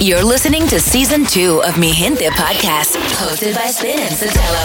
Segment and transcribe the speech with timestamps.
[0.00, 4.64] You're listening to season two of Mi Gente podcast, hosted by Spin and Sotelo.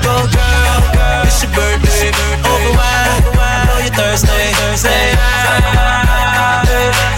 [0.00, 2.14] Go girl, girl, it's your birthday.
[2.46, 4.30] Over wine, I know you're thirsty.
[4.78, 6.62] Say hi,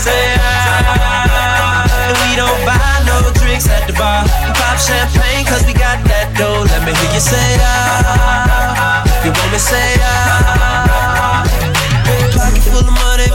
[0.00, 2.08] say hi.
[2.25, 4.25] We don't buy no drinks at the bar.
[4.57, 6.64] Pop champagne cause we got that dough.
[6.64, 9.04] Let me hear you say ah.
[9.25, 11.45] You want me say ah.
[12.32, 13.29] Pocket full of money,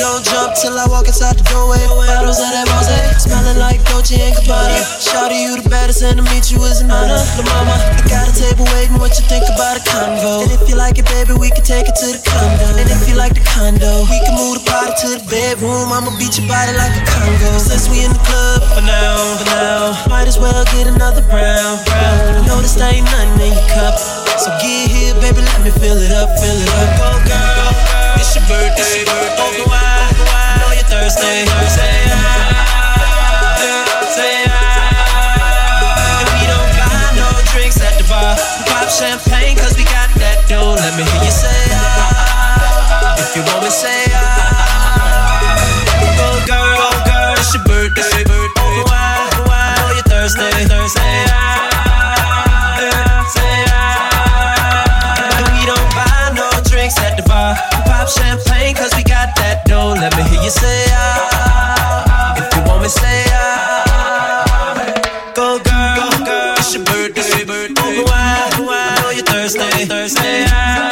[0.00, 1.84] don't jump till I walk inside the doorway.
[2.08, 2.88] Bottles of that rose,
[3.20, 4.80] smelling like Dolce and Gabbana.
[4.96, 7.20] Shawty, you the baddest, and to meet you is an honor.
[7.36, 8.96] La mama, I got a table waiting.
[8.96, 10.48] What you think about a convo?
[10.48, 12.80] And if you like it, baby, we can take it to the condo.
[12.80, 15.92] And if you like the condo, we can move the party to the bedroom.
[15.92, 17.60] I'ma beat your body like a Congo.
[17.60, 21.84] Since we in the club for now, for now, might as well get another round.
[22.40, 24.00] You know this ain't nothing in your cup,
[24.40, 26.88] so get here, baby, let me fill it up, fill it up.
[26.96, 27.68] Go, girl.
[28.16, 28.80] It's your birthday.
[28.80, 29.29] Open wide, I
[31.10, 31.66] Say ah,
[34.14, 34.54] say ah.
[36.22, 38.36] And we don't buy no drinks at the bar.
[38.70, 40.74] Pop champagne cause we got that dough.
[40.78, 43.18] Let me hear you say ah.
[43.18, 45.58] If you want me, say ah.
[46.16, 48.22] Go girl, go girl, it's your birthday.
[48.30, 50.46] Open wide, I know you're thirsty.
[50.94, 52.06] Say ah,
[53.34, 55.34] say ah.
[55.42, 57.58] And we don't buy no drinks at the bar.
[57.74, 59.59] We pop champagne cause we got that.
[60.00, 62.34] Let me hear you say ah.
[62.38, 64.74] If you want me, say ah.
[65.34, 67.42] Go girl, go girl, it's your birthday.
[67.44, 70.08] Open wide, I know you're thirsty.
[70.08, 70.89] Say ah,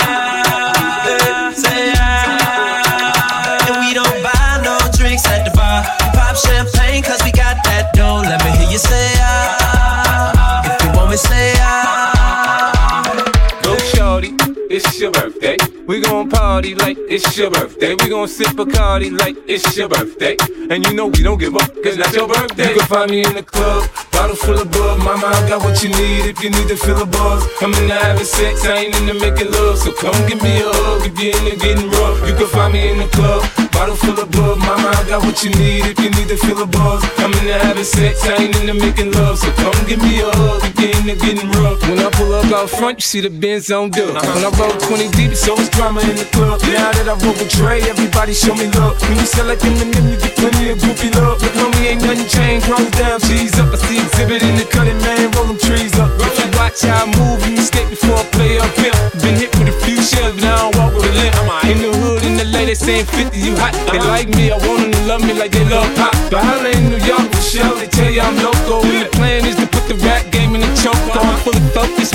[16.58, 17.94] party like it's your birthday.
[17.94, 20.36] We gon' sip Bacardi like it's your birthday.
[20.70, 22.70] And you know we don't give up, cause that's your birthday.
[22.70, 24.98] You can find me in the club, bottle full of bug.
[24.98, 27.46] Mama, I got what you need if you need to feel a buzz.
[27.62, 29.78] I'm in the having sex, I ain't into making love.
[29.78, 32.18] So come give me a hug if you're into getting rough.
[32.26, 34.58] You can find me in the club, bottle full of bug.
[34.58, 37.06] Mama, I got what you need if you need to feel a buzz.
[37.22, 39.38] I'm in the having sex, I ain't into making love.
[39.38, 41.78] So come give me a hug if you're into getting rough.
[41.86, 44.18] When I pull up out front, you see the Benz on dub.
[44.18, 44.34] Uh-huh.
[44.34, 46.58] When I roll 20 deep, so it's always drama in the club.
[46.66, 48.98] Now that I roll with Dre, everybody show me love.
[49.06, 51.38] When you sell like Eminem, you get plenty of goofy love.
[51.38, 52.66] Look, homie, ain't nothing changed.
[52.66, 53.70] Rolls down, cheese up.
[53.70, 55.30] I see exhibit in the cutting, man.
[55.36, 56.10] Roll them trees up.
[56.16, 58.96] If you watch how I move, you mistake before I play up here.
[59.20, 61.36] Been hit with a few shells, but I don't walk with a limp.
[61.68, 63.76] In the hood, in the ladies saying 50, you hot.
[63.92, 64.08] They uh-huh.
[64.08, 66.12] like me, I want them to love me like they love pop.
[66.32, 68.80] But holla in New York for sure, they tell you I'm loco.
[68.88, 70.27] And the plan is to put the rap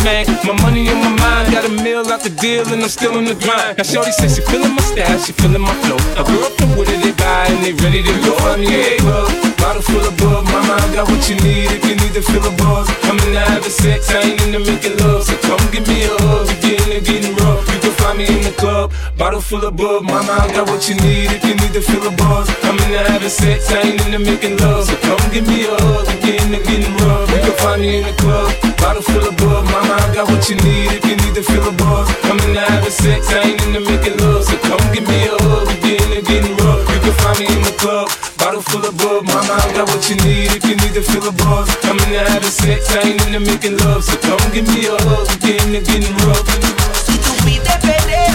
[0.03, 0.27] man.
[0.43, 3.25] My money on my mind, got a meal out the deal, and I'm still in
[3.25, 3.77] the grind.
[3.77, 5.97] Now, Shorty says she feeling my style, she feeling my flow.
[6.19, 8.35] A girl from Wooded, they buy, and they ready to go.
[8.51, 10.45] I'm yeah, club, bottle full of bug.
[10.45, 12.91] Mama, I got what you need if you need to feel a buzz.
[13.07, 15.23] I'm in the having sex, I ain't into making love.
[15.23, 17.72] So come give me a hug you're into getting rough.
[18.13, 20.05] Find me in the club, bottle full of bug.
[20.05, 22.45] Mama, I got what you need if you need to feel a buzz.
[22.61, 24.85] I'm in the having sex, I ain't into making love.
[24.85, 27.25] So come give me a hug if you're into getting rough.
[27.33, 29.65] You can find me in the club, bottle full of bug.
[29.65, 32.05] Mama, I got what you need if you need to feel a buzz.
[32.29, 34.45] I'm in the having sex, I ain't into making love.
[34.45, 36.85] So come give me a hug if you're into getting rough.
[36.93, 39.25] You can find me in the club, bottle full of bug.
[39.25, 41.65] Mama, I got what you need if you need to feel a buzz.
[41.89, 44.05] I'm in the having sex, I ain't into making love.
[44.05, 46.63] So come give me a hug if you're into getting rough.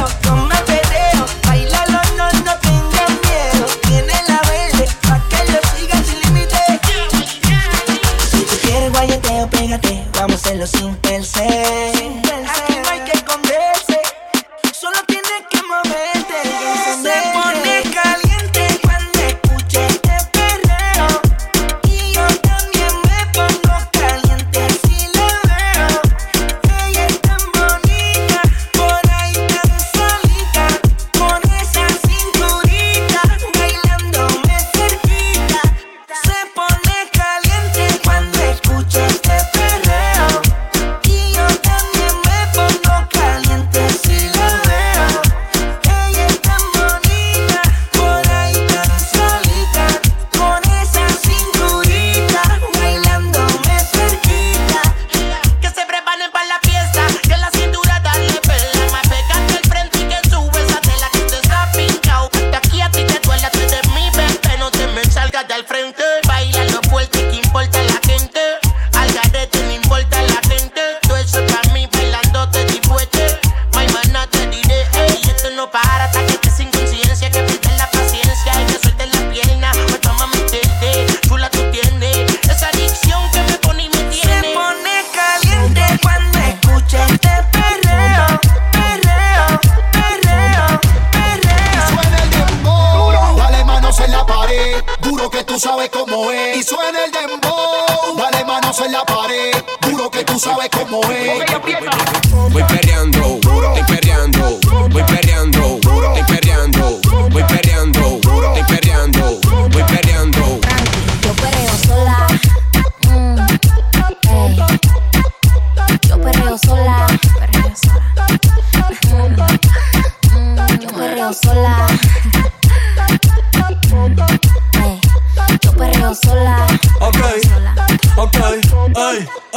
[0.09, 2.29] Si tú pides perreo, toma perreo, bailalo, no,
[2.61, 3.67] tengas miedo.
[3.83, 6.07] Tiene la verde, pa' que lo sigas
[10.67, 10.97] sin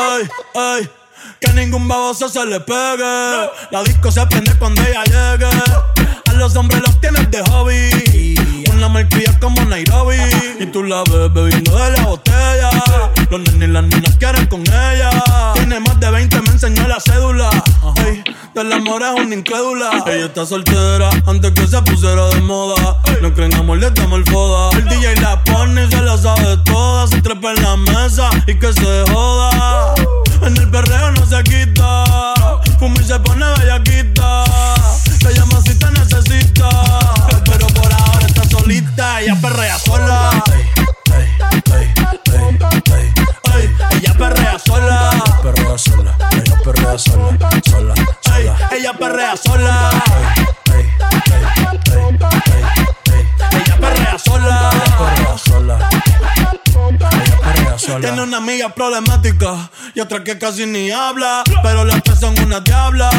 [0.01, 0.89] ay, ay.
[1.39, 3.49] Que ningún baboso se le pegue.
[3.71, 5.49] La disco se prende cuando ella llegue.
[6.29, 8.10] A los hombres los tienes de hobby.
[8.81, 10.17] Una marquilla como Nairobi.
[10.59, 12.71] Y tú la ves bebiendo de la botella.
[13.29, 15.11] Los nenes y las niñas quieren con ella.
[15.53, 17.47] Tiene más de 20, me enseñó la cédula.
[17.97, 18.23] Ay,
[18.55, 20.03] del amor es una incrédula.
[20.07, 22.97] Ella está soltera antes que se pusiera de moda.
[23.21, 24.75] No creen amor, le damos el foda.
[24.75, 27.05] El DJ la pone y se la sabe toda.
[27.05, 29.93] Se trepa en la mesa y que se joda.
[30.41, 32.03] En el perreo no se quita.
[32.79, 34.50] Fuma y se pone bellaquita.
[39.21, 40.43] Ella perrea sola.
[43.91, 45.11] Ella perrea sola.
[45.43, 46.17] Perrea sola.
[46.31, 47.37] Ella perrea sola.
[47.69, 47.93] Sola.
[48.23, 48.55] sola.
[48.71, 49.91] Ella perrea sola.
[53.51, 54.69] Ella perrea sola.
[54.97, 55.89] Perrea sola.
[57.77, 57.99] Sola.
[58.01, 61.43] Tiene una amiga problemática y otra que casi ni habla.
[61.61, 63.11] Pero las tres son una diabla.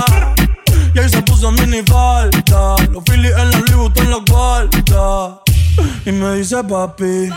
[0.95, 2.75] Y ahí se puso mini falta.
[2.91, 5.42] Los Phillies en la Louis en la cuarta.
[6.05, 7.31] Y me dice papi.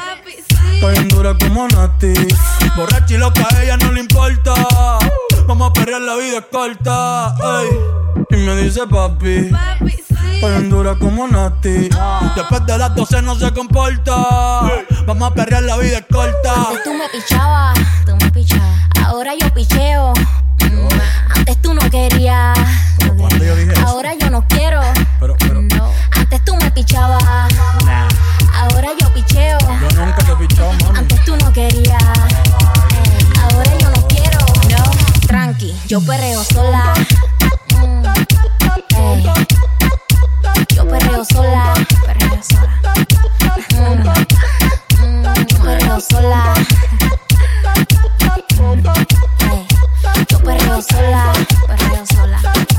[0.75, 2.13] Está bien dura como Nati.
[2.75, 4.53] Borracha y loca, a ella no le importa.
[5.47, 7.35] Vamos a perrear, la vida es corta.
[7.61, 7.69] ey.
[8.31, 9.51] Y me dice papi.
[10.35, 11.89] Está bien dura como Nati.
[12.35, 14.15] Después de las 12 no se comporta.
[15.05, 16.53] Vamos a perrear, la vida es corta.
[16.69, 18.89] Antes tú me pichabas, tú me pichabas.
[19.05, 20.13] Ahora yo picheo.
[20.59, 20.87] Mm,
[21.37, 22.57] Antes tú no querías.
[23.17, 23.87] cuando yo dije eso?
[23.87, 24.81] Ahora yo no quiero.
[25.19, 25.91] Pero, pero, No.
[26.11, 27.23] Antes tú me pichabas.
[29.97, 32.03] Antes tú no querías.
[32.91, 34.39] Ey, Ahora yo no quiero.
[34.69, 35.27] No.
[35.27, 36.93] Tranqui, yo perreo sola.
[37.79, 38.05] Mm,
[38.97, 39.23] ey.
[40.75, 41.73] Yo perreo sola.
[42.05, 42.81] Perreo sola.
[43.71, 46.53] Mm, mm, yo perreo sola.
[49.51, 49.67] Ey.
[50.29, 51.33] Yo perreo sola.
[51.67, 52.74] Perreo sola.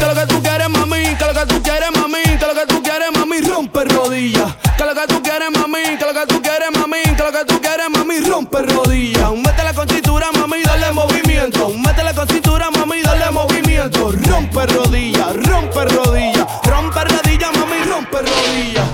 [0.00, 2.66] Que lo que tú quieres, mami, que lo que tú quieres, mami, que lo que
[2.66, 4.56] tú quieres, mami, rompe rodillas.
[4.78, 7.44] Que lo que tú quieres, mami, que lo que tú quieres, mami, que lo que
[7.44, 9.30] tú quieres, mami, rompe rodillas.
[9.32, 11.68] Métele con cintura, mami, dale movimiento.
[11.68, 14.10] Métele con cintura, mami, dale movimiento.
[14.12, 18.88] Rompe rodillas, rompe rodillas, rompe rodillas, mami, rompe rodillas.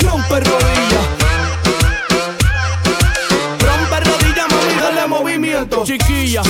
[0.00, 1.04] Rompe rodillas.
[3.60, 5.84] Rompe rodillas, mami, dale movimiento.
[5.84, 6.42] Chiquilla,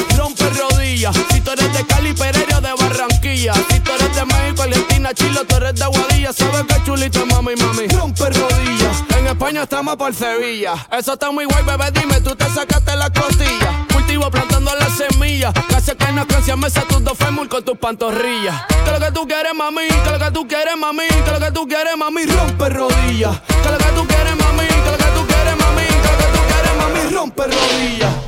[1.07, 1.27] rodillas.
[1.33, 3.53] Si tú eres de Cali, Pereira de Barranquilla.
[3.55, 6.33] Si tú eres de México, Argentina, Chile, tú eres de Aguadilla.
[6.33, 7.89] Sabes que chulita, mami, mami.
[7.89, 9.05] Rompe rodillas.
[9.19, 10.75] En España estamos por Sevilla.
[10.91, 11.91] Eso está muy guay, bebé.
[11.93, 13.87] Dime, tú te sacaste la costilla.
[13.93, 15.53] Cultivo plantando las semillas.
[15.69, 18.65] Casi que no canción me tus dos fémur con tus pantorrillas.
[18.85, 19.89] Que lo que tú quieres, mami.
[19.89, 21.07] Que lo que tú quieres, mami.
[21.09, 22.27] Que lo que tú quieres, mami.
[22.27, 23.41] Rompe rodillas.
[23.41, 24.67] Que lo que tú quieres, mami.
[24.67, 25.87] Que lo que tú quieres, mami.
[25.87, 27.15] Que lo que tú quieres, mami.
[27.15, 28.26] Rompe rodillas.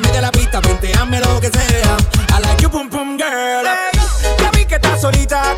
[0.00, 1.96] Adrenalina, mete la pista, penteame lo que sea.
[2.36, 3.66] I like you pum pum girl.
[3.66, 4.00] Ey,
[4.38, 5.54] ya vi que estás solita,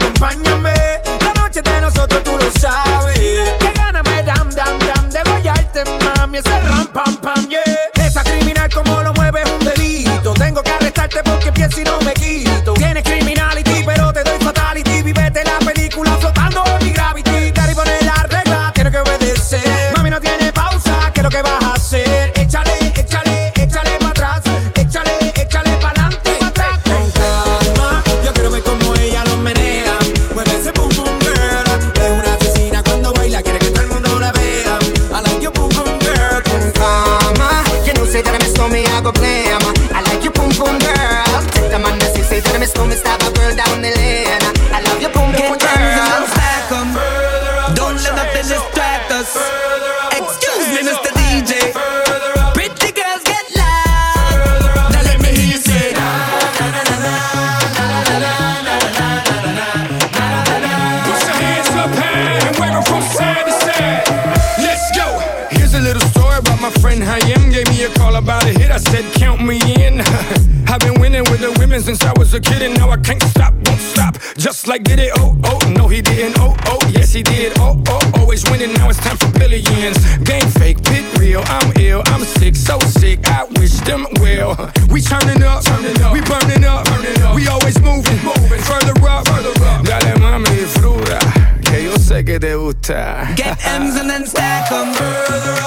[92.74, 93.30] Toyota.
[93.30, 93.34] Uh.
[93.34, 94.92] Get M's and then stack them.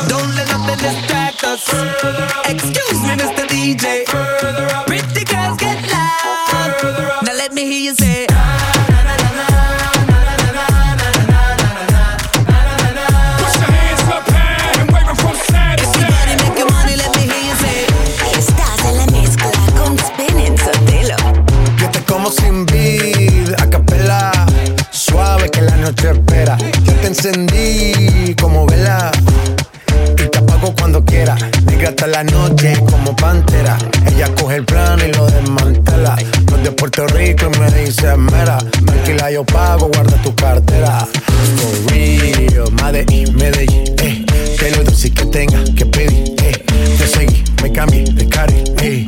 [0.07, 1.67] Don't let nothing distract us.
[2.49, 3.45] Excuse me, Mr.
[3.47, 4.05] DJ.
[4.85, 7.23] Pretty girls get loud.
[7.23, 8.74] Now let me hear you say.
[27.25, 29.11] encendí como vela
[30.11, 31.35] y te apago cuando quiera.
[31.65, 33.77] Negra hasta la noche como pantera.
[34.07, 36.15] Ella coge el plan y lo desmantela.
[36.49, 38.57] No es de Puerto Rico y me dice mera.
[38.85, 41.07] Tranquila, yo pago, guarda tu cartera.
[41.57, 44.25] For real, Made in Medellín, eh.
[44.59, 46.63] Que lo dulce que tenga que pedir, eh.
[46.97, 49.05] Te seguí, me cambié de carril, eh.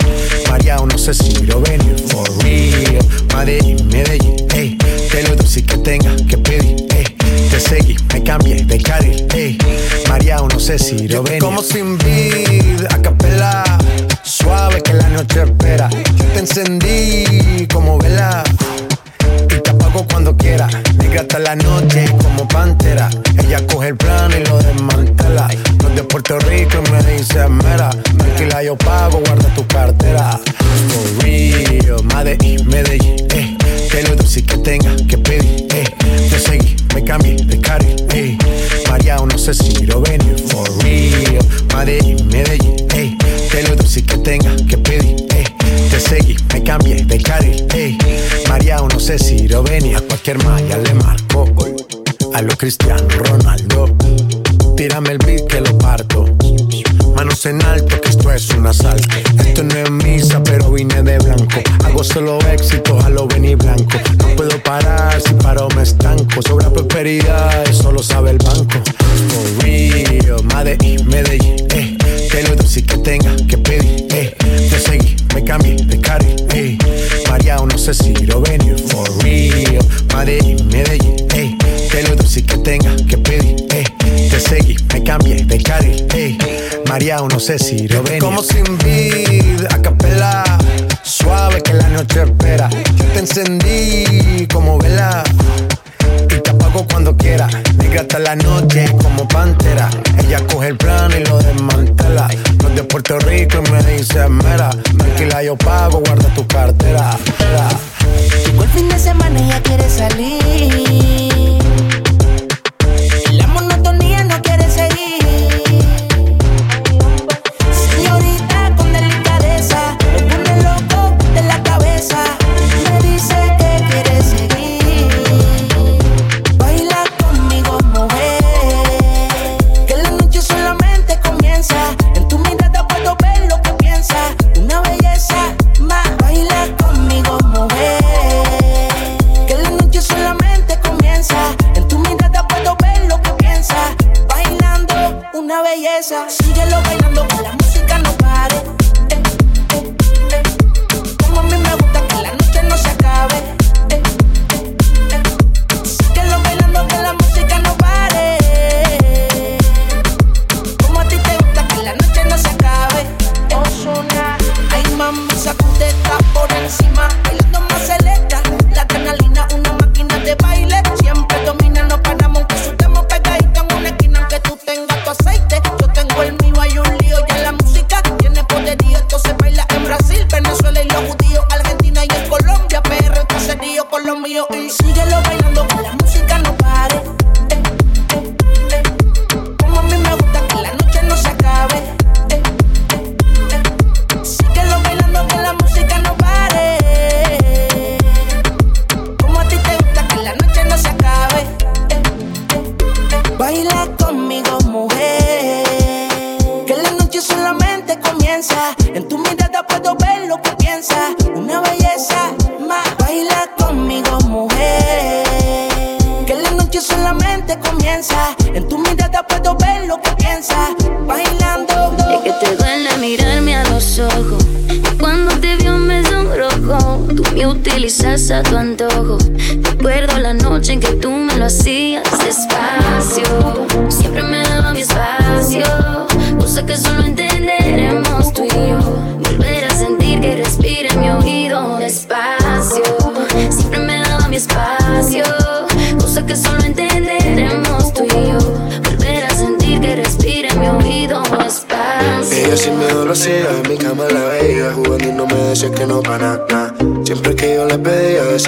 [0.50, 1.95] María, no sé si lo venir.
[2.07, 4.77] For real, Made in Medellín, eh.
[5.12, 6.15] Que lo dulce que tenga
[10.77, 13.63] Yo te como sin vida, a capela,
[14.24, 15.89] suave que la noche espera.
[15.89, 18.43] Yo te encendí como vela
[19.46, 20.67] y te apago cuando quiera.
[21.00, 22.05] Negra hasta la noche,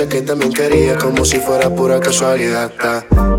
[0.09, 2.71] que también quería Como si fuera pura casualidad.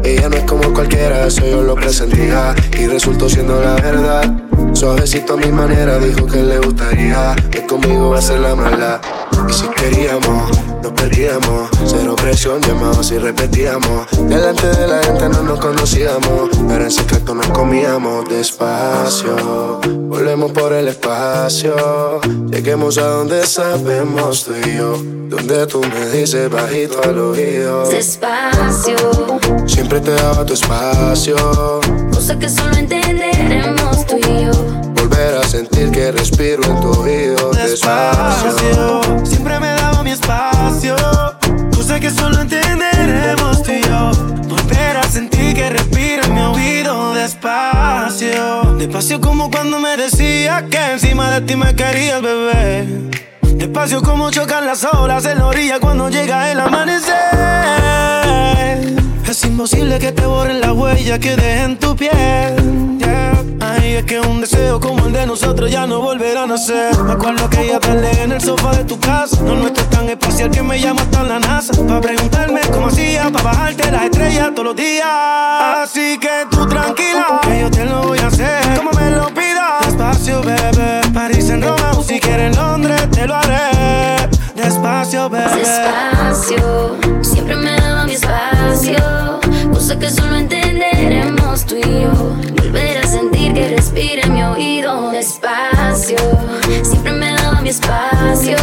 [0.05, 4.33] Ella no es como cualquiera, eso yo lo presentía Y resultó siendo la verdad
[4.73, 9.01] Suavecito a mi manera, dijo que le gustaría Que conmigo va a ser la mala
[9.49, 10.60] Y si queríamos,
[11.01, 11.71] nos perdíamos.
[11.87, 14.07] Cero presión, llamados y repetíamos.
[14.29, 19.81] Delante de la gente no nos conocíamos Pero en secreto nos comíamos despacio.
[19.87, 22.21] Volvemos por el espacio.
[22.51, 24.97] Lleguemos a donde sabemos tú y yo.
[25.29, 27.89] Donde tú me dices bajito al oído.
[27.89, 28.97] Despacio,
[29.67, 31.37] Siempre te daba tu espacio.
[32.13, 34.53] Cosa que solo entenderemos tú y yo.
[34.95, 37.51] Volver a sentir que respiro en tu oído.
[37.53, 38.53] Despacio.
[38.53, 39.80] Despacio, siempre me daba
[40.11, 40.97] mi espacio.
[41.75, 44.11] Cosa que solo entenderemos tú y yo.
[44.49, 48.75] Volver a sentir que respiro en mi oído despacio.
[48.79, 52.87] Despacio como cuando me decía que encima de ti me querías, bebé.
[53.43, 57.15] Despacio como chocan las olas en la orilla cuando llega el amanecer.
[59.29, 62.91] Es imposible que te borren la huella que deje en tu piel.
[62.99, 63.50] yeah.
[63.79, 66.99] Ay, es que un deseo como el de nosotros ya no volverá a nacer.
[67.03, 69.41] Me acuerdo que ella tarde en el sofá de tu casa.
[69.43, 71.73] No nuestro es tan especial que me llama hasta la NASA.
[71.87, 75.07] Para preguntarme cómo hacía, para bajarte las estrellas todos los días.
[75.07, 78.77] Así que tú tranquila, que yo te lo voy a hacer.
[78.77, 79.87] Como me lo pidas.
[79.87, 81.01] Despacio, bebé.
[81.15, 84.29] París en Roma, o si quieres en Londres, te lo haré.
[84.55, 85.57] Despacio, bebé.
[85.57, 89.41] Despacio, siempre me daba mi espacio,
[89.73, 92.11] cosa que solo entenderemos tú y yo.
[92.57, 93.00] Volver a
[93.53, 96.17] que respira en mi oído despacio,
[96.83, 98.57] siempre me daba mi espacio,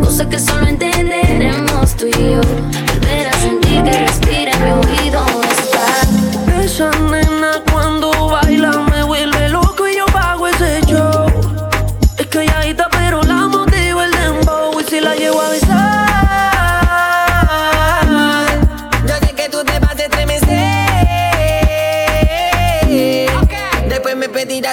[0.00, 2.40] cosa que solo entenderemos tú y yo.
[2.40, 7.19] Volver a sentir que respira mi oído despacio.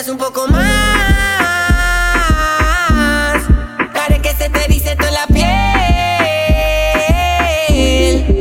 [0.06, 0.62] Un poco más.
[3.96, 5.48] Haré que se te dice toda la piel.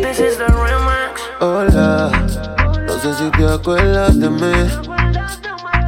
[0.02, 1.18] This is the remix.
[1.40, 2.10] Hola,
[2.86, 4.68] no sé si te acuerdas de mí.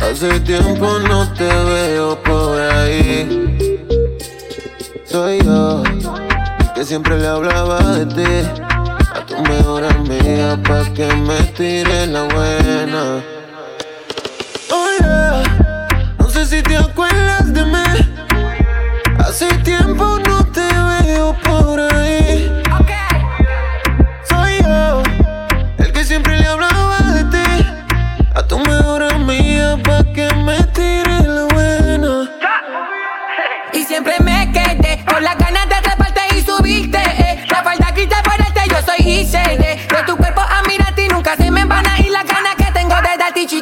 [0.01, 3.77] Hace tiempo no te veo por ahí.
[5.05, 5.83] Soy yo,
[6.75, 8.49] que siempre le hablaba de ti.
[9.15, 13.23] A tu mejor amiga, pa' que me tire la buena.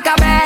[0.06, 0.45] Darte,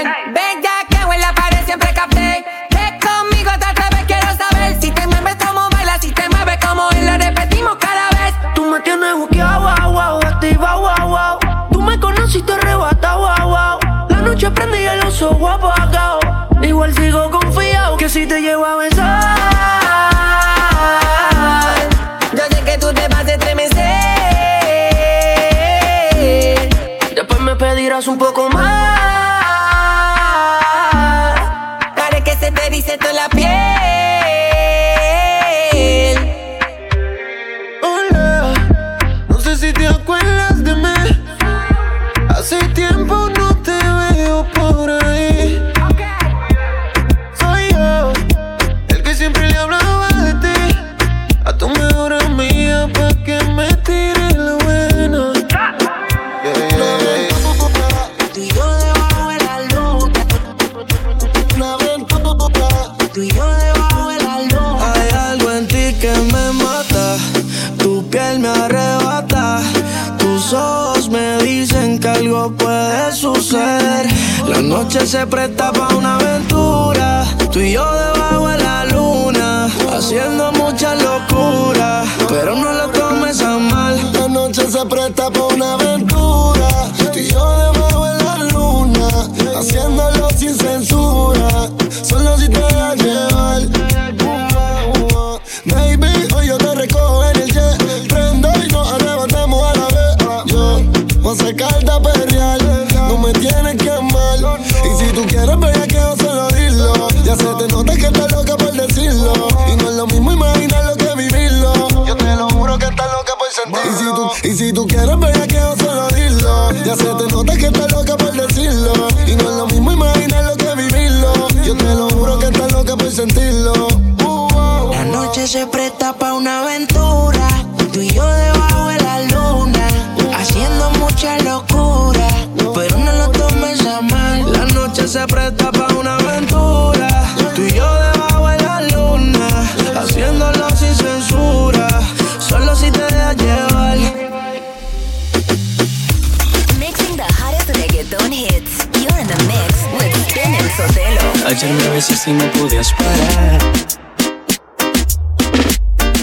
[152.01, 153.59] Besaste y no podías parar.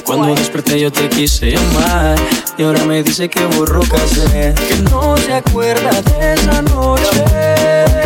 [0.04, 2.18] Cuando desperté yo te quise llamar
[2.58, 7.12] Y ahora me dice que borró casé Que no se acuerda de esa noche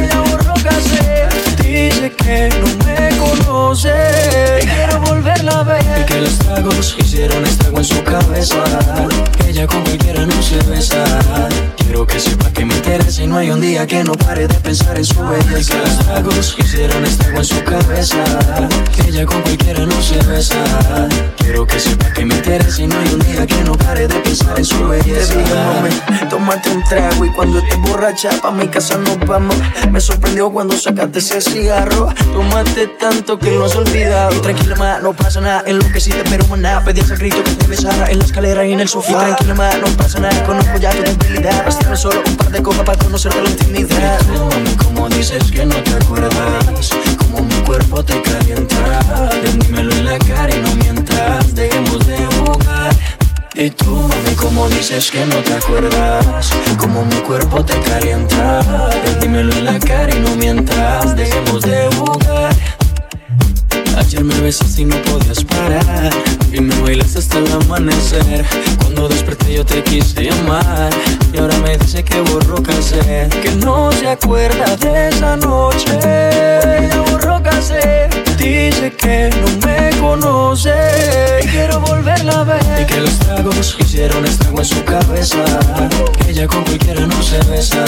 [0.10, 1.30] Ya borró casé
[1.64, 3.94] Dice que no me conoce
[4.64, 6.02] Quiero volverla a ver.
[6.02, 8.64] Y que los tragos hicieron estrago en su cabeza
[9.38, 11.04] Que ella con cualquiera no se besa
[11.76, 14.54] Quiero que sepa que me interesa Y no hay un día que no pare de
[14.54, 18.24] pensar en su belleza los tragos hicieron estrago en su cabeza
[18.96, 20.64] Que ella con cualquiera no se besa
[21.38, 24.16] Quiero que sepa que me interesa Y no hay un día que no pare de
[24.16, 28.52] pensar en su belleza Te dije, mami, tómate un trago y cuando estés borracha pa'
[28.52, 29.56] mi casa nos vamos.
[29.92, 32.08] Me sorprendió cuando sacaste ese cigarro.
[32.32, 34.34] Tomaste tanto que lo has olvidado.
[34.34, 35.64] Y tranquila, ma, no pasa nada.
[35.66, 36.82] En lo que sí te maná.
[36.86, 39.12] Pedí al grito que te besara en la escalera y en el sofá.
[39.12, 40.44] Y tranquila, ma, no pasa nada.
[40.44, 41.66] Conozco ya tu debilidad.
[41.66, 44.20] Bastarme solo un par de copas para conocerte la intimidad.
[44.28, 50.18] Mami, como dices que no te acuerdas Como mi cuerpo te calienta dímelo en la
[50.20, 52.96] cara y no mientas Dejemos de jugar
[53.54, 58.62] Y tú, mami, como dices que no te acuerdas Como mi cuerpo te calienta
[59.20, 62.56] dímelo en la cara y no mientas Dejemos de jugar
[64.02, 66.12] Ayer me besaste y no podías parar.
[66.52, 68.46] Y me bailaste hasta el amanecer.
[68.80, 70.90] Cuando desperté yo te quise llamar
[71.34, 76.00] Y ahora me dice que borró casé Que no se acuerda de esa noche.
[76.02, 78.10] Ya borró casé
[78.42, 80.74] Dice que no me conoce.
[81.44, 82.82] Y Quiero volverla a ver.
[82.82, 85.44] Y que los tragos hicieron estrago en su cabeza.
[86.18, 87.86] Que ella con cualquiera no se besa.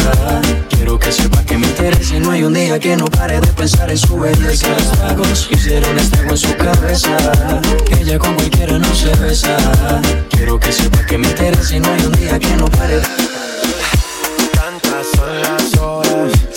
[0.69, 3.47] Quiero que sepa que me interesa Y no hay un día que no pare de
[3.47, 4.67] pensar en su belleza.
[4.67, 7.17] Que los tragos hicieron estrago en su cabeza.
[7.87, 9.57] Que ella con cualquiera no se besa.
[10.29, 13.07] Quiero que sepa que me interesa Y no hay un día que no pare de
[14.53, 16.52] Tantas son las horas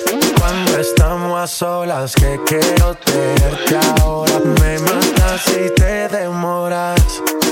[1.47, 4.41] a solas que quiero tenerte ahora.
[4.61, 7.01] Me matas si te demoras.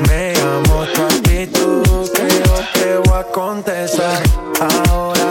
[0.09, 2.11] Me llamo tu actitud
[2.75, 4.21] que voy a contestar.
[4.89, 5.29] Ahora,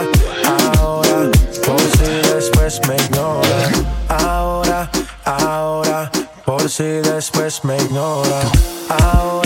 [0.78, 1.30] ahora,
[1.66, 3.72] por si después me ignoras.
[4.08, 4.90] Ahora,
[5.26, 6.10] ahora,
[6.46, 8.46] por si después me ignoras.
[8.88, 9.43] Ahora,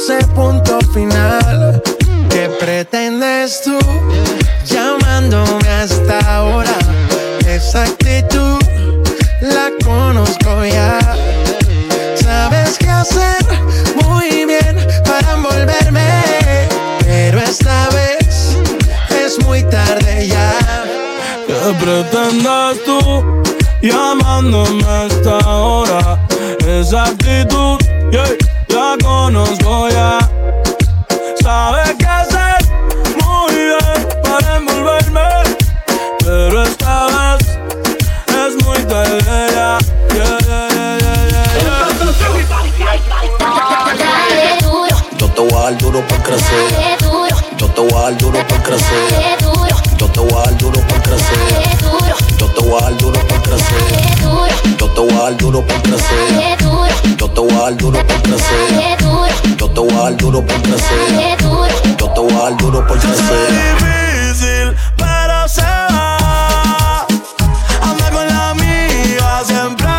[0.00, 1.82] puse punto final.
[2.30, 3.78] ¿Qué pretendes tú
[4.64, 6.78] llamándome hasta ahora?
[7.46, 8.58] Esa actitud
[9.42, 10.98] la conozco ya.
[12.14, 13.44] Sabes qué hacer
[14.02, 16.22] muy bien para envolverme,
[17.00, 18.56] pero esta vez
[19.24, 20.52] es muy tarde ya.
[21.46, 23.42] ¿Qué pretendes tú
[23.82, 26.26] llamándome a esta hora?
[26.66, 27.78] Esa actitud,
[28.10, 28.39] yeah,
[45.70, 46.98] dar duro por crecer.
[47.56, 49.38] Yo te voy a dar duro por crecer.
[49.98, 51.38] Yo te voy a dar duro por crecer.
[52.38, 53.78] Yo te voy a dar duro por crecer.
[54.78, 56.58] Yo te voy a dar duro por crecer.
[57.16, 58.98] Yo te voy a dar duro por crecer.
[59.56, 61.38] Yo te voy a dar duro por crecer.
[61.98, 63.74] Yo te voy a dar duro por crecer.
[63.78, 67.06] difícil, pero se va.
[67.82, 69.89] Anda con la amiga, siempre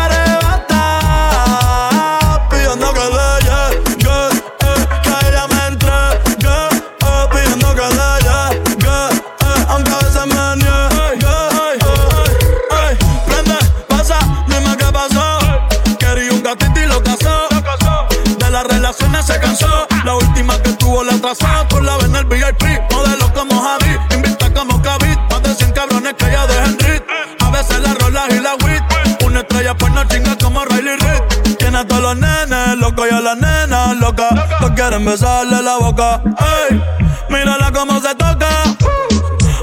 [34.82, 36.20] quieren besarle la boca.
[36.68, 36.82] Ey,
[37.28, 38.48] mírala cómo se toca.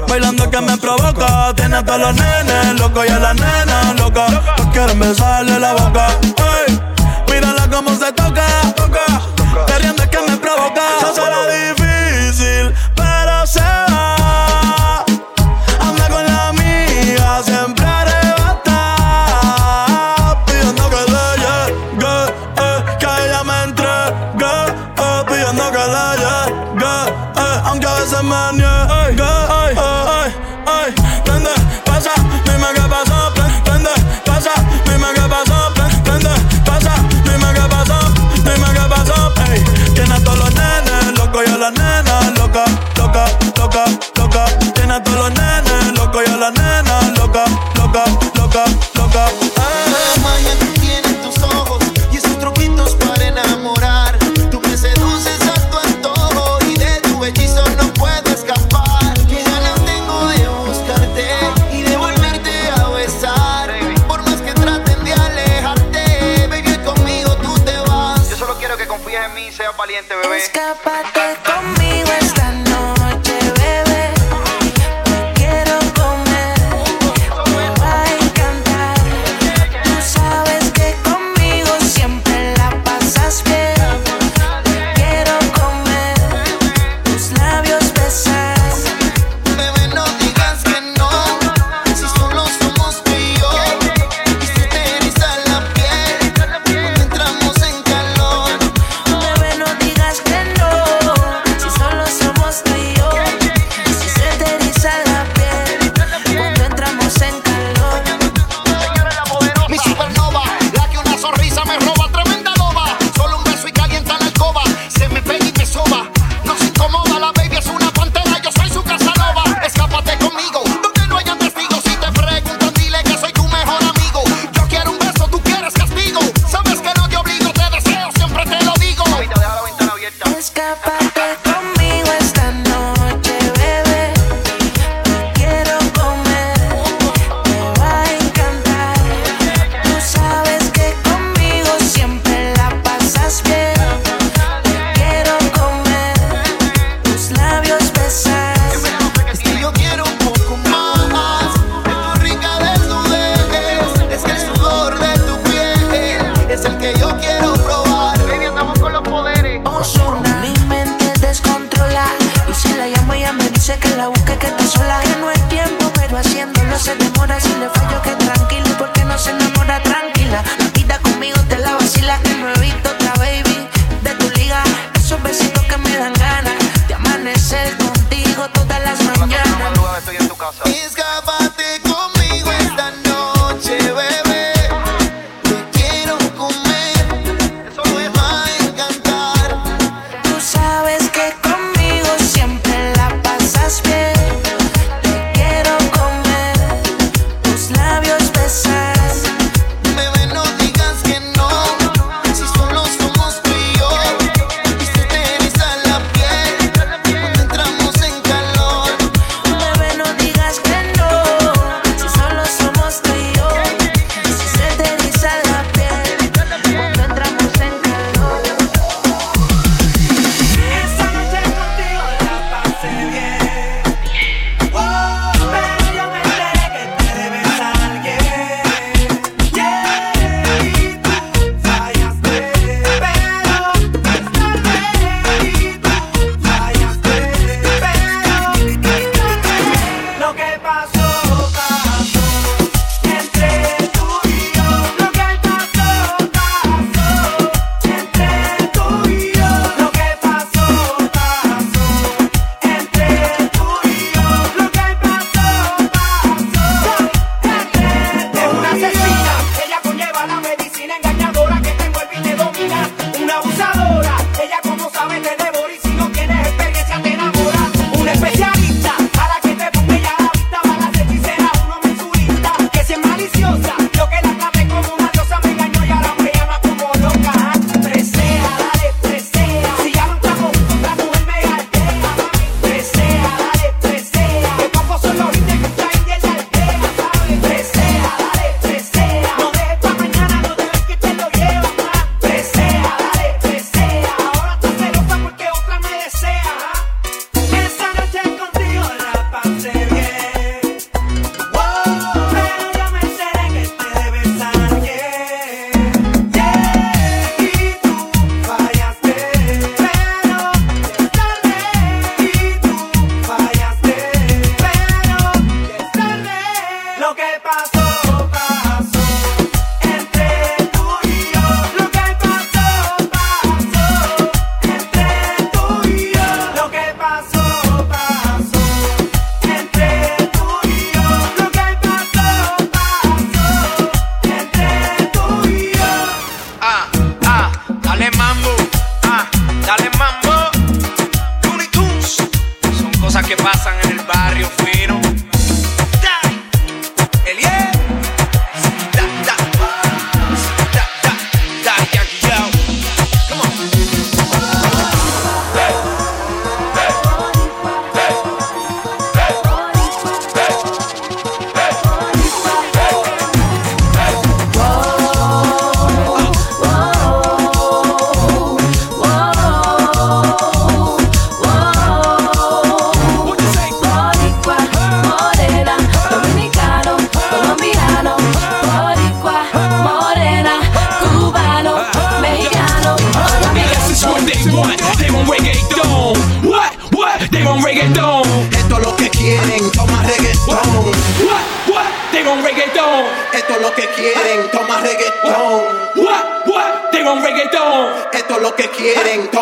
[0.08, 1.52] Bailando que me provoca.
[1.54, 4.28] Tiene a todos los nenes locos y a las nenas loca.
[4.56, 6.06] Nos quieren besarle la boca.
[6.66, 6.80] Ey,
[7.30, 8.46] mírala cómo se toca.
[8.74, 9.89] toca.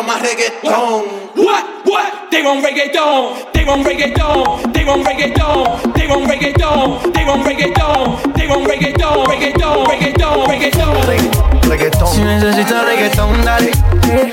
[0.09, 1.05] Toma reggaetón.
[1.35, 1.65] What?
[1.85, 2.31] What?
[2.31, 3.51] They want reggaeton.
[3.53, 4.73] They want reggaeton.
[4.73, 5.93] They want reggaeton.
[5.93, 7.13] They want reggaeton.
[7.13, 8.33] They want reggaeton.
[8.33, 9.27] They want reggaeton.
[9.27, 9.87] Reggaeton.
[9.87, 10.49] Reggaeton.
[10.49, 11.69] Reggaeton.
[11.69, 12.07] Reggaetón.
[12.07, 13.71] Si necesitas reggaetón, dale.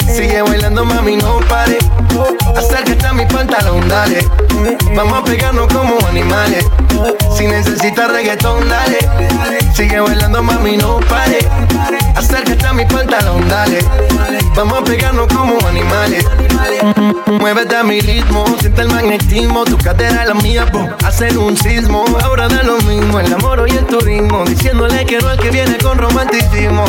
[0.07, 1.79] Sigue bailando, mami, no pare.
[2.57, 4.27] Acércate a mi pantalón, dale.
[4.95, 6.65] Vamos a pegarnos como animales.
[7.37, 8.99] Si necesitas reggaetón, dale.
[9.75, 11.39] Sigue bailando, mami, no pare.
[12.29, 13.79] Acércate a mi pantalón, dale.
[14.57, 16.25] Vamos a pegarnos como animales.
[17.41, 19.65] Muévete a mi ritmo, siente el magnetismo.
[19.65, 22.05] Tu cadera es la mía, po, hacen un sismo.
[22.25, 24.45] Ahora da lo mismo, el amor y el turismo.
[24.45, 26.85] Diciéndole que no al que viene con romanticismo.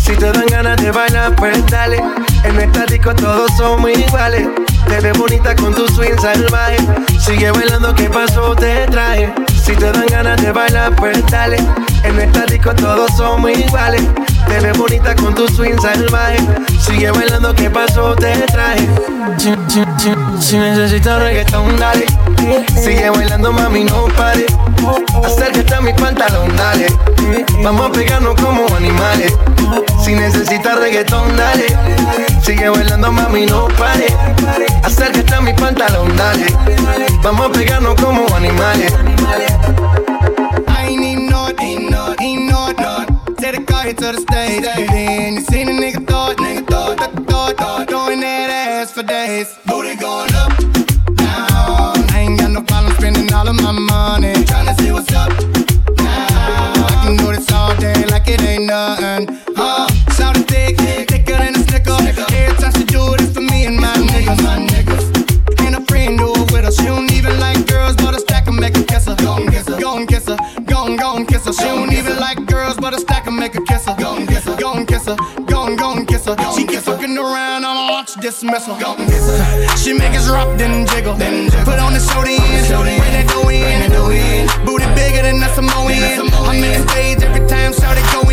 [0.00, 2.00] Si te dan ganas de bailar, pues dale.
[2.44, 4.46] En esta disco todos somos iguales.
[4.86, 6.76] Te ves bonita con tu swing salvaje.
[7.18, 8.54] Sigue bailando, ¿qué pasó?
[8.54, 9.34] Te traje.
[9.64, 11.56] Si te dan ganas de bailar, pues dale.
[12.14, 14.02] En esta disco todos somos iguales.
[14.46, 16.38] Te ves bonita con tu swing salvaje.
[16.78, 18.14] Sigue bailando, ¿qué pasó?
[18.14, 18.88] Te traje.
[19.36, 22.06] Si, si, si, si necesitas reggaetón, dale.
[22.80, 24.46] Sigue bailando, mami, no pare.
[25.24, 26.86] Acércate a mi pantalón, dale.
[27.64, 29.34] Vamos a pegarnos como animales.
[30.04, 31.66] Si necesitas reggaetón, dale.
[32.44, 34.06] Sigue bailando, mami, no pare.
[34.84, 36.46] Acércate a mi pantalón, dale.
[37.24, 38.94] Vamos a pegarnos como animales.
[42.76, 44.62] Take the car here to the stage.
[44.62, 49.02] Then you seen a nigga thought, nigga thought, thought, thought, thought, throwing that ass for
[49.02, 49.58] days.
[49.66, 50.56] Booty going up,
[51.14, 51.96] down.
[52.10, 54.33] I ain't got no problem spending all of my money.
[76.40, 76.52] Her.
[76.52, 78.76] She keep fucking around, I'ma watch dismissal.
[79.76, 81.64] She make us rock, then jiggle, then jiggle.
[81.64, 85.92] Put on the show then, bring that dough in, booty bigger than a Samoan.
[85.92, 88.23] I'm in the stage every time, shout it go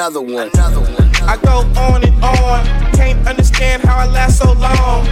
[0.00, 0.48] Another one.
[0.54, 1.14] Another one.
[1.28, 5.06] I go on and on, can't understand how I last so long.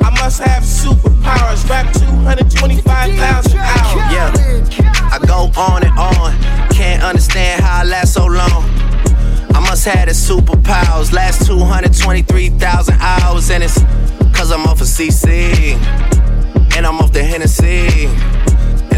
[0.00, 4.12] I must have superpowers, rap 225,000 hours.
[4.12, 4.30] Yeah,
[5.10, 6.38] I go on and on.
[6.70, 8.62] Can't understand how I last so long.
[9.56, 11.12] I must have the superpowers.
[11.12, 13.80] Last 223,000 hours, and it's
[14.32, 15.74] cause I'm off of CC.
[16.76, 18.06] And I'm off the Hennessy.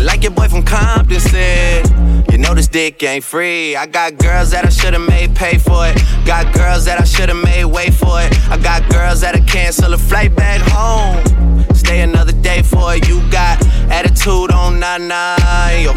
[0.04, 1.88] Like your boy from Compton said,
[2.30, 3.74] you know this dick ain't free.
[3.74, 5.96] I got girls that I should've made pay for it.
[6.26, 8.30] Got girls that I should've made wait for it.
[8.50, 11.64] I got girls that'll cancel a flight back home.
[11.74, 13.08] Stay another day for it.
[13.08, 15.36] You got attitude on nana,
[15.80, 15.94] yo.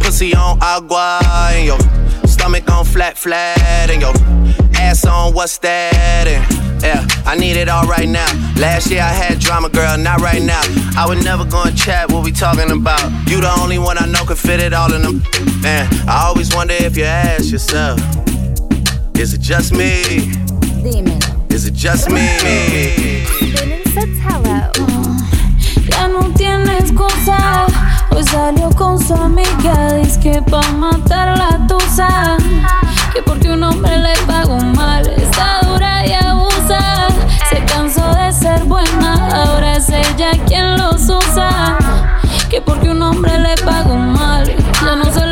[0.00, 1.20] Pussy on agua,
[1.62, 1.76] yo.
[2.26, 4.12] Stomach on flat, flat, and yo.
[4.80, 6.26] Ass on what's that?
[6.26, 8.26] And yeah, I need it all right now.
[8.58, 10.62] Last year I had drama, girl, not right now.
[10.96, 13.02] I would never go and chat what we talking about.
[13.28, 15.22] You the only one I know can fit it all in them.
[15.62, 18.00] Man, I always wonder if you ask yourself,
[19.16, 20.32] is it just me?
[20.82, 21.20] Demon.
[21.50, 22.26] Is it just me?
[25.90, 27.66] Ya no tiene excusa.
[28.10, 29.94] Hoy salió con su amiga.
[29.94, 32.36] Dice que pa' matar la tusa.
[33.12, 35.06] Que porque un hombre le pagó mal.
[35.16, 35.60] Está
[40.22, 41.76] Ella quien los usa.
[42.48, 44.44] Que porque un hombre le pagó mal.
[44.84, 45.31] Ya no se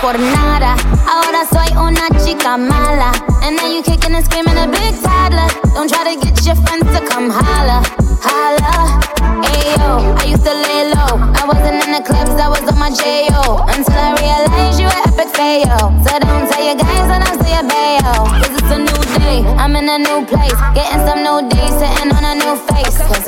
[0.00, 0.76] por nada.
[1.08, 3.12] Ahora soy una chica mala.
[3.42, 5.48] And now you kicking and screaming a big toddler.
[5.74, 7.82] Don't try to get your friends to come holla,
[8.22, 9.00] holla.
[9.42, 11.18] Ayo, I used to lay low.
[11.34, 13.64] I wasn't in the clubs, I was on my J.O.
[13.68, 15.92] Until I realized you were epic fail.
[16.04, 18.12] So don't tell your guys when I say a bayo.
[18.42, 20.58] Cause it's a new day, I'm in a new place.
[20.74, 22.98] Getting some new days, sitting on a new face.
[22.98, 23.27] Cause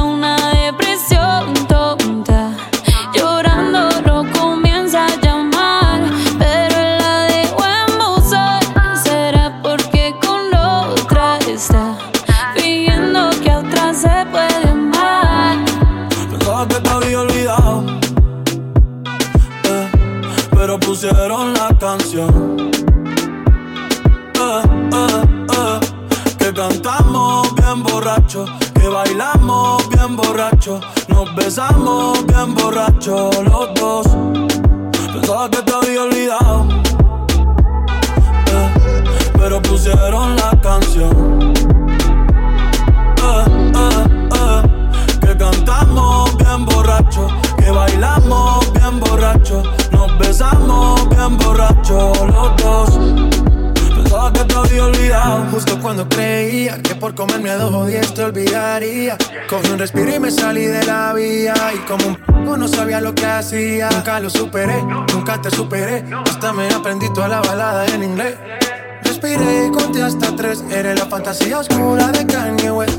[30.67, 34.05] nos besamos bien borracho los dos.
[35.11, 36.67] Pensaba que te había olvidado.
[38.45, 39.03] eh,
[39.39, 41.53] pero pusieron la canción.
[43.17, 52.55] Eh, eh, que cantamos bien borracho, que bailamos bien borracho, nos besamos bien borracho los
[52.57, 53.40] dos.
[54.29, 55.45] Que te había olvidado.
[55.51, 59.17] Justo cuando creía que por comerme a dos diez te olvidaría.
[59.49, 61.53] Cogí un respiro y me salí de la vía.
[61.73, 63.89] Y como un poco no sabía lo que hacía.
[63.89, 64.81] Nunca lo superé,
[65.13, 66.05] nunca te superé.
[66.25, 68.35] Hasta me aprendí toda la balada en inglés.
[69.03, 70.63] Respiré y conté hasta tres.
[70.71, 72.90] Eres la fantasía oscura de Kanye West,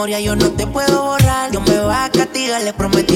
[0.00, 1.50] memoria yo no te puedo borrar.
[1.50, 3.09] Dios me va a castigar, le prometí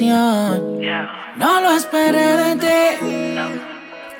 [0.00, 3.08] No lo esperé de ti.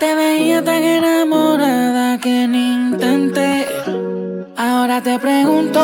[0.00, 3.66] Te veía tan enamorada que ni intenté.
[4.56, 5.80] Ahora te pregunto,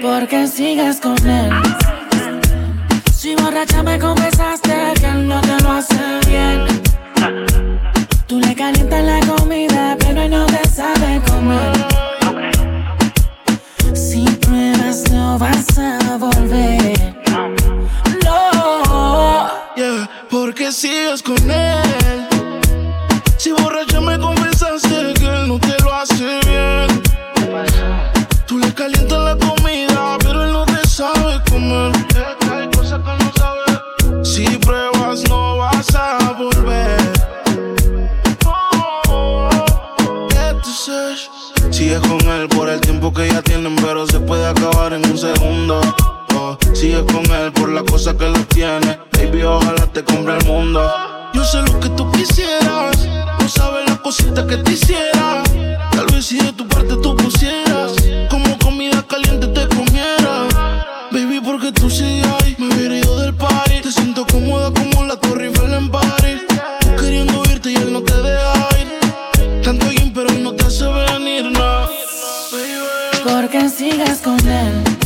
[0.00, 1.50] ¿por qué sigues con él?
[3.12, 6.64] Si borracha me confesaste que él no te lo hace bien.
[8.28, 11.72] Tú le calientas la comida, pero él no te sabe comer.
[13.94, 17.16] Si pruebas, no vas a volver.
[18.24, 18.91] No.
[19.74, 22.28] Yeah, porque sigues con él.
[23.38, 27.02] Si borracha me confesaste que él no te lo hace bien.
[28.46, 31.90] Tú le calientas la comida, pero él no te sabe comer.
[32.52, 34.24] Hay cosas que no sabe.
[34.24, 37.00] Si pruebas, no vas a volver.
[40.50, 41.30] Entonces,
[41.70, 45.16] Sigues con él por el tiempo que ya tienen, pero se puede acabar en un
[45.16, 45.80] segundo.
[46.72, 48.98] Sigues con él por la cosa que lo tiene.
[49.12, 50.80] Baby, ojalá te compre el mundo.
[51.32, 52.96] Yo sé lo que tú quisieras.
[53.38, 55.42] No sabes la cosita que te hiciera.
[55.92, 57.92] Tal vez si de tu parte tú pusieras.
[58.28, 60.48] Como comida caliente te comiera.
[61.12, 62.56] Baby, porque tú sigues ahí.
[62.58, 63.80] Me hubiera ido del party.
[63.82, 66.42] Te siento cómoda como la Torre Eiffel en París.
[66.98, 69.62] Queriendo irte y él no te deja ir.
[69.62, 71.88] Tanto bien, pero no te hace venir, no.
[73.24, 75.01] ¿Por qué sigues con él?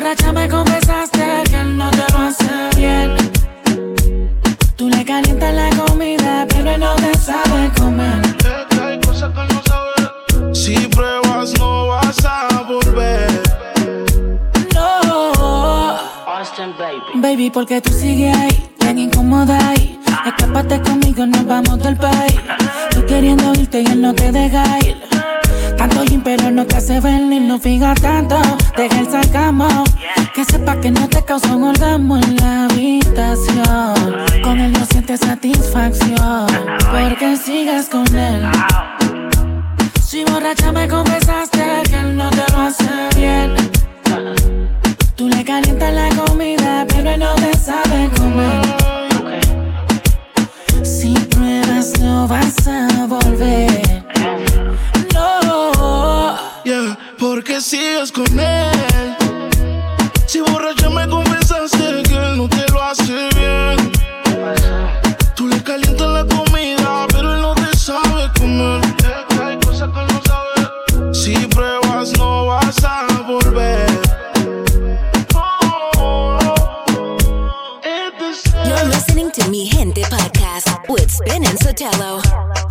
[0.00, 3.16] Borracha me confesaste que él no te lo hace bien.
[4.74, 8.22] Tú le calientas la comida, pero él no te sabe comer.
[8.82, 10.54] Hay cosas que no sabe.
[10.54, 13.42] Si pruebas, no vas a volver.
[14.74, 15.98] No.
[17.16, 20.00] Baby, porque tú sigues ahí, tan incómoda ahí.
[20.24, 22.40] Escápate conmigo, nos vamos del país.
[22.92, 25.09] Tú queriendo irte y él no te deja ir.
[25.80, 28.36] Tanto gym, pero no te hace venir, no fija tanto.
[28.76, 29.66] Deja el sarcasmo.
[30.34, 33.94] Que sepa que no te causa un orgasmo en la habitación.
[34.42, 36.46] Con él no sientes satisfacción.
[36.90, 38.46] Porque sigues con él.
[40.04, 43.54] Si borracha me confesaste que él no te lo hace bien.
[45.16, 48.60] Tú le calientas la comida, pero él no te sabe comer.
[50.82, 53.80] Si pruebas, no vas a volver.
[56.64, 59.16] Yeah, porque sigues con él.
[60.26, 63.92] Si borracha me confesaste que no te lo hace bien.
[65.34, 68.80] Tú le calientas la comida, pero él no te sabe comer.
[69.42, 71.14] Hay cosas que no sabe.
[71.14, 73.90] Si pruebas, no vas a volver.
[78.64, 82.69] You're listening to Mi Gente podcast with Spin and Sotelo.